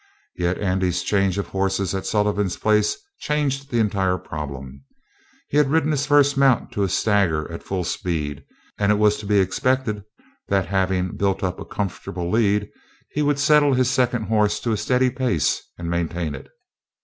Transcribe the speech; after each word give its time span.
Yet 0.35 0.57
Andy's 0.57 1.03
change 1.03 1.37
of 1.37 1.49
horses 1.49 1.93
at 1.93 2.07
Sullivan's 2.07 2.57
place 2.57 2.97
changed 3.19 3.69
the 3.69 3.77
entire 3.77 4.17
problem. 4.17 4.83
He 5.47 5.57
had 5.57 5.69
ridden 5.69 5.91
his 5.91 6.07
first 6.07 6.35
mount 6.35 6.71
to 6.71 6.81
a 6.81 6.89
stagger 6.89 7.47
at 7.51 7.61
full 7.61 7.83
speed, 7.83 8.43
and 8.79 8.91
it 8.91 8.95
was 8.97 9.17
to 9.17 9.27
be 9.27 9.37
expected 9.39 10.03
that, 10.47 10.65
having 10.65 11.17
built 11.17 11.43
up 11.43 11.59
a 11.59 11.65
comfortable 11.65 12.31
lead, 12.31 12.67
he 13.11 13.21
would 13.21 13.37
settle 13.37 13.75
his 13.75 13.91
second 13.91 14.23
horse 14.23 14.59
to 14.61 14.71
a 14.71 14.75
steady 14.77 15.11
pace 15.11 15.61
and 15.77 15.87
maintain 15.87 16.33
it. 16.33 16.49